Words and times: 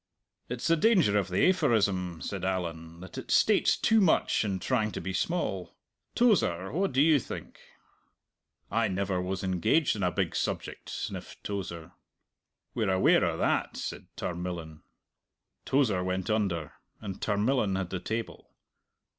"It's 0.49 0.65
the 0.65 0.75
danger 0.75 1.15
of 1.15 1.29
the 1.29 1.47
aphorism," 1.47 2.23
said 2.23 2.43
Allan, 2.43 3.01
"that 3.01 3.19
it 3.19 3.29
states 3.29 3.77
too 3.77 4.01
much 4.01 4.43
in 4.43 4.57
trying 4.57 4.91
to 4.93 4.99
be 4.99 5.13
small. 5.13 5.75
Tozer, 6.15 6.71
what 6.71 6.91
do 6.91 7.03
you 7.03 7.19
think?" 7.19 7.59
"I 8.71 8.87
never 8.87 9.21
was 9.21 9.43
engaged 9.43 9.95
on 9.95 10.01
a 10.01 10.09
big 10.09 10.35
subject," 10.35 10.89
sniffed 10.89 11.43
Tozer. 11.43 11.91
"We're 12.73 12.89
aware 12.89 13.23
o' 13.23 13.37
that!" 13.37 13.77
said 13.77 14.07
Tarmillan. 14.17 14.81
Tozer 15.65 16.03
went 16.03 16.31
under, 16.31 16.73
and 16.99 17.21
Tarmillan 17.21 17.75
had 17.75 17.91
the 17.91 17.99
table. 17.99 18.55